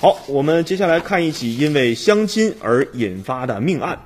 [0.00, 3.98] 好，我们接下来看一起因为相亲而引发的命案。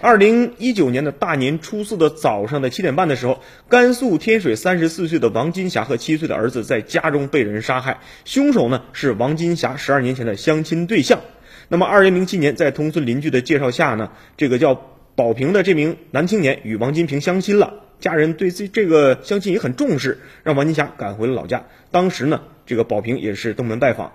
[0.00, 11.20] 二零一九年的大年初四的早上的七点半的时候，甘肃天水三十四岁的王金霞和七岁的儿子在家中被人杀害，凶手呢是王金霞十二年前的相亲对象。
[11.68, 14.80] 那么二零零七年，在同村邻居的介绍下呢，这个叫
[15.14, 17.82] 宝平的这名男青年与王金平相亲了。
[18.00, 21.66] 家人对这这个相亲也很重视，让王金霞赶回了老家。
[21.90, 24.12] 当时呢，这个宝平也是登门拜访。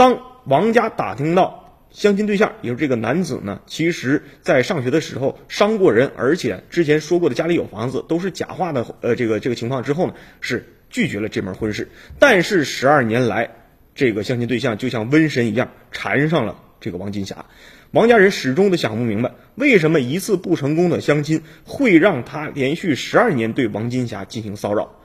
[0.00, 11.90] 当王家打听到相亲对象，也就是这个男子呢，其实在上学的时候伤过人，而且之前说过的家里有房子都是假话的，呃，这个这个情况之后呢，是拒绝了这门婚事。
[12.18, 13.50] 但是十二年来，
[13.94, 17.44] 这个相亲对象就像瘟神一样缠上了这个王金霞。
[17.90, 24.96] 王家人始终都想不明白，为什么一次不成功的相亲会让他连续十二年对王金霞进行骚扰。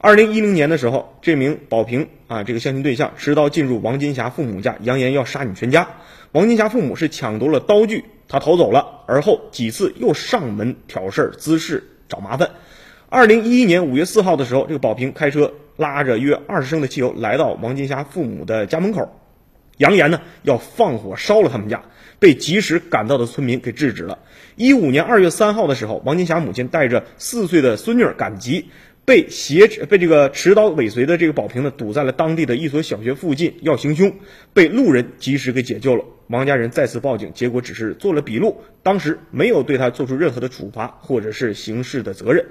[0.00, 5.88] 二零一零年的时候，这名宝平啊，这个相亲对象持刀进入王金霞父母家，扬言要杀你全家。
[6.30, 12.50] 王金霞父母是抢夺了刀具，他逃走了，而后几次又上门挑事儿、滋事、找麻烦。
[13.08, 19.20] 二零一一年五月四号的时候，这个宝平开车拉着约二十升的汽油来到王金霞父母的家门口，
[19.78, 21.82] 扬言呢要放火烧了他们家。
[22.20, 24.18] 被及时赶到的村民给制止了。
[24.56, 28.70] 一五年二月三号的时候，王金霞母亲带着四岁的孙女儿赶集，
[29.08, 34.12] 被挟持被这个持刀尾随的这个宝平呢堵在了当地的一所小学附近要行凶，
[34.52, 36.04] 被路人及时给解救了。
[36.26, 42.48] 王家人再次报警，结果只是做了笔录，当时没有对他做出任何的处罚或者是刑事的责任。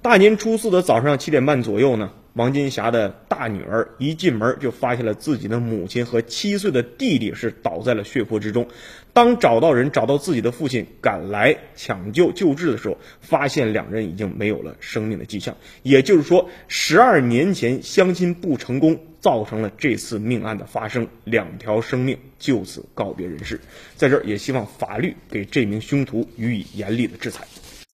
[0.00, 2.12] 大年初四的早上七点半左右呢。
[2.38, 8.68] 王金霞的大女儿一进门就发现了自己的母亲和七岁的弟弟是倒在了血泊之中。
[9.12, 15.56] 当找到人找到自己的父亲赶来抢救救治的时候，发现两人已经没有了生命的迹象。
[15.82, 23.58] 也就是说，十二年前相亲不成功，造成了这次命案的发生，两条生命就此告别人世。
[23.96, 27.44] 在这儿也希望法律给这名凶徒予以严厉的制裁。